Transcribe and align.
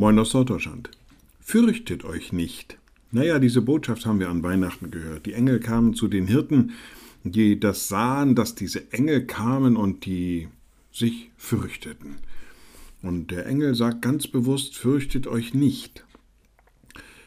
Moin 0.00 0.18
aus 0.18 0.32
Norddeutschland. 0.32 0.90
Fürchtet 1.40 2.06
euch 2.06 2.32
nicht. 2.32 2.78
Naja, 3.10 3.38
diese 3.38 3.60
Botschaft 3.60 4.06
haben 4.06 4.18
wir 4.18 4.30
an 4.30 4.42
Weihnachten 4.42 4.90
gehört. 4.90 5.26
Die 5.26 5.34
Engel 5.34 5.60
kamen 5.60 5.92
zu 5.92 6.08
den 6.08 6.26
Hirten, 6.26 6.72
die 7.22 7.60
das 7.60 7.88
sahen, 7.88 8.34
dass 8.34 8.54
diese 8.54 8.90
Engel 8.94 9.26
kamen 9.26 9.76
und 9.76 10.06
die 10.06 10.48
sich 10.90 11.30
fürchteten. 11.36 12.16
Und 13.02 13.30
der 13.30 13.44
Engel 13.44 13.74
sagt 13.74 14.00
ganz 14.00 14.26
bewusst, 14.26 14.74
fürchtet 14.74 15.26
euch 15.26 15.52
nicht. 15.52 16.02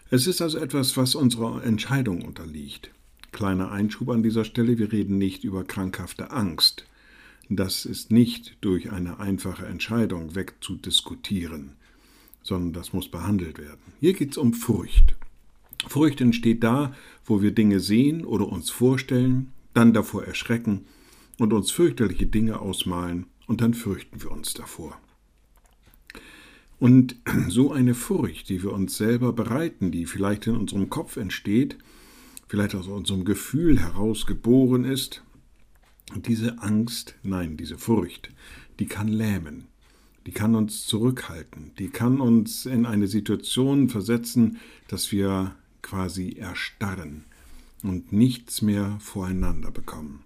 Es 0.09 0.25
ist 0.25 0.41
also 0.41 0.57
etwas, 0.57 0.97
was 0.97 1.13
unserer 1.13 1.63
Entscheidung 1.63 2.25
unterliegt. 2.25 2.89
Kleiner 3.31 3.71
Einschub 3.71 4.09
an 4.09 4.23
dieser 4.23 4.45
Stelle, 4.45 4.79
wir 4.79 4.91
reden 4.91 5.19
nicht 5.19 5.43
über 5.43 5.63
krankhafte 5.63 6.31
Angst. 6.31 6.87
Das 7.49 7.85
ist 7.85 8.11
nicht 8.11 8.57
durch 8.61 8.91
eine 8.91 9.19
einfache 9.19 9.67
Entscheidung 9.67 10.33
wegzudiskutieren, 10.33 11.73
sondern 12.43 12.73
das 12.73 12.93
muss 12.93 13.09
behandelt 13.09 13.57
werden. 13.57 13.81
Hier 13.99 14.13
geht 14.13 14.31
es 14.31 14.37
um 14.37 14.53
Furcht. 14.53 15.15
Furcht 15.87 16.21
entsteht 16.21 16.63
da, 16.63 16.93
wo 17.25 17.41
wir 17.41 17.51
Dinge 17.51 17.79
sehen 17.79 18.25
oder 18.25 18.47
uns 18.47 18.69
vorstellen, 18.69 19.51
dann 19.73 19.93
davor 19.93 20.25
erschrecken 20.25 20.85
und 21.39 21.53
uns 21.53 21.71
fürchterliche 21.71 22.27
Dinge 22.27 22.59
ausmalen 22.59 23.25
und 23.47 23.61
dann 23.61 23.73
fürchten 23.73 24.21
wir 24.21 24.31
uns 24.31 24.53
davor. 24.53 24.97
Und 26.79 27.15
so 27.47 27.71
eine 27.71 27.95
Furcht, 27.95 28.49
die 28.49 28.61
wir 28.61 28.73
uns 28.73 28.97
selber 28.97 29.33
bereiten, 29.33 29.91
die 29.91 30.05
vielleicht 30.05 30.47
in 30.47 30.55
unserem 30.55 30.89
Kopf 30.89 31.17
entsteht, 31.17 31.77
vielleicht 32.47 32.75
aus 32.75 32.87
unserem 32.87 33.25
Gefühl 33.25 33.79
heraus 33.79 34.25
geboren 34.25 34.83
ist, 34.83 35.23
diese 36.15 36.61
Angst, 36.61 37.15
nein, 37.23 37.57
diese 37.57 37.77
Furcht, 37.77 38.29
die 38.79 38.85
kann 38.85 39.07
lähmen, 39.07 39.67
die 40.25 40.31
kann 40.31 40.55
uns 40.55 40.85
zurückhalten, 40.85 41.71
die 41.77 41.89
kann 41.89 42.21
uns 42.21 42.65
in 42.65 42.85
eine 42.85 43.07
Situation 43.07 43.89
versetzen, 43.89 44.59
dass 44.87 45.11
wir 45.11 45.55
quasi 45.81 46.33
erstarren 46.33 47.25
und 47.83 48.13
nichts 48.13 48.61
mehr 48.61 48.97
voreinander 48.99 49.71
bekommen. 49.71 50.23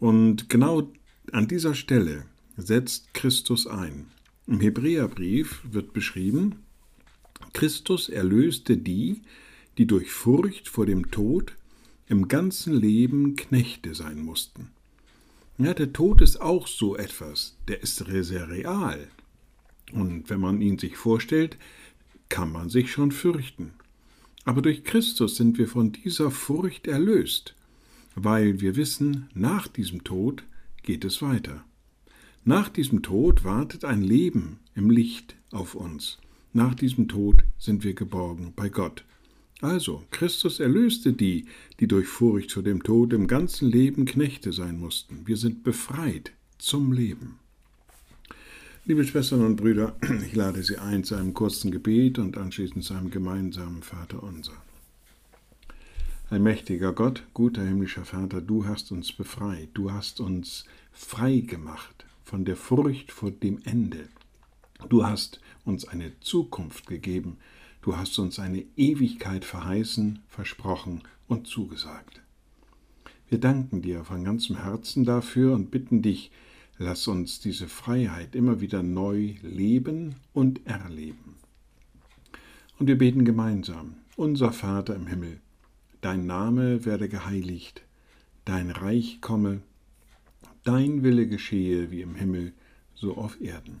Und 0.00 0.48
genau 0.48 0.90
an 1.32 1.48
dieser 1.48 1.74
Stelle 1.74 2.24
setzt 2.56 3.12
Christus 3.14 3.66
ein. 3.66 4.06
Im 4.46 4.60
Hebräerbrief 4.60 5.60
wird 5.70 5.92
beschrieben, 5.92 6.64
Christus 7.52 8.08
erlöste 8.08 8.76
die, 8.76 9.22
die 9.76 9.86
durch 9.86 10.10
Furcht 10.10 10.68
vor 10.68 10.86
dem 10.86 11.10
Tod 11.10 11.56
im 12.06 12.28
ganzen 12.28 12.72
Leben 12.74 13.36
Knechte 13.36 13.94
sein 13.94 14.20
mussten. 14.20 14.70
Ja, 15.60 15.74
der 15.74 15.92
Tod 15.92 16.20
ist 16.20 16.40
auch 16.40 16.68
so 16.68 16.96
etwas, 16.96 17.56
der 17.66 17.82
ist 17.82 17.96
sehr 17.96 18.48
real. 18.48 19.08
Und 19.92 20.30
wenn 20.30 20.38
man 20.38 20.60
ihn 20.60 20.78
sich 20.78 20.96
vorstellt, 20.96 21.58
kann 22.28 22.52
man 22.52 22.68
sich 22.68 22.92
schon 22.92 23.10
fürchten. 23.10 23.72
Aber 24.44 24.62
durch 24.62 24.84
Christus 24.84 25.34
sind 25.34 25.58
wir 25.58 25.66
von 25.66 25.90
dieser 25.90 26.30
Furcht 26.30 26.86
erlöst, 26.86 27.56
weil 28.14 28.60
wir 28.60 28.76
wissen, 28.76 29.28
nach 29.34 29.66
diesem 29.66 30.04
Tod 30.04 30.44
geht 30.84 31.04
es 31.04 31.22
weiter. 31.22 31.64
Nach 32.44 32.68
diesem 32.68 33.02
Tod 33.02 33.42
wartet 33.42 33.84
ein 33.84 34.02
Leben 34.02 34.60
im 34.76 34.90
Licht 34.90 35.34
auf 35.50 35.74
uns. 35.74 36.18
Nach 36.52 36.74
diesem 36.74 37.08
Tod 37.08 37.42
sind 37.58 37.82
wir 37.82 37.94
geborgen 37.94 38.52
bei 38.54 38.68
Gott. 38.68 39.04
Also, 39.60 40.04
Christus 40.12 40.60
erlöste 40.60 41.12
die, 41.12 41.46
die 41.80 41.88
durch 41.88 42.06
Furcht 42.06 42.52
vor 42.52 42.62
dem 42.62 42.84
Tod 42.84 43.12
im 43.12 43.26
ganzen 43.26 43.68
Leben 43.68 44.04
Knechte 44.04 44.52
sein 44.52 44.78
mussten. 44.78 45.26
Wir 45.26 45.36
sind 45.36 45.64
befreit 45.64 46.32
zum 46.58 46.92
Leben. 46.92 47.40
Liebe 48.84 49.04
Schwestern 49.04 49.44
und 49.44 49.56
Brüder, 49.56 49.96
ich 50.26 50.36
lade 50.36 50.62
Sie 50.62 50.78
ein 50.78 51.02
zu 51.02 51.16
einem 51.16 51.34
kurzen 51.34 51.72
Gebet 51.72 52.20
und 52.20 52.38
anschließend 52.38 52.84
zu 52.84 52.94
einem 52.94 53.10
gemeinsamen 53.10 53.82
Vater 53.82 54.22
unser. 54.22 54.54
Allmächtiger 56.30 56.92
Gott, 56.92 57.24
guter 57.34 57.64
himmlischer 57.64 58.04
Vater, 58.04 58.40
du 58.40 58.64
hast 58.64 58.92
uns 58.92 59.12
befreit, 59.12 59.70
du 59.74 59.90
hast 59.90 60.20
uns 60.20 60.66
frei 60.92 61.40
gemacht 61.40 62.06
von 62.22 62.44
der 62.44 62.56
Furcht 62.56 63.10
vor 63.10 63.32
dem 63.32 63.60
Ende. 63.64 64.08
Du 64.88 65.04
hast 65.04 65.40
uns 65.64 65.88
eine 65.88 66.12
Zukunft 66.20 66.86
gegeben, 66.86 67.38
Du 67.82 67.96
hast 67.96 68.18
uns 68.18 68.38
eine 68.38 68.64
Ewigkeit 68.76 69.44
verheißen, 69.44 70.20
versprochen 70.28 71.02
und 71.26 71.46
zugesagt. 71.46 72.22
Wir 73.28 73.38
danken 73.38 73.82
dir 73.82 74.04
von 74.04 74.24
ganzem 74.24 74.56
Herzen 74.56 75.04
dafür 75.04 75.54
und 75.54 75.70
bitten 75.70 76.02
dich, 76.02 76.30
lass 76.78 77.06
uns 77.08 77.40
diese 77.40 77.68
Freiheit 77.68 78.34
immer 78.34 78.60
wieder 78.60 78.82
neu 78.82 79.34
leben 79.42 80.14
und 80.32 80.66
erleben. 80.66 81.36
Und 82.78 82.86
wir 82.86 82.96
beten 82.96 83.24
gemeinsam, 83.24 83.96
unser 84.16 84.52
Vater 84.52 84.94
im 84.94 85.06
Himmel, 85.06 85.40
dein 86.00 86.26
Name 86.26 86.84
werde 86.84 87.08
geheiligt, 87.08 87.82
dein 88.44 88.70
Reich 88.70 89.20
komme, 89.20 89.60
dein 90.64 91.02
Wille 91.02 91.26
geschehe 91.26 91.90
wie 91.90 92.02
im 92.02 92.14
Himmel, 92.14 92.52
so 92.94 93.16
auf 93.16 93.40
Erden. 93.40 93.80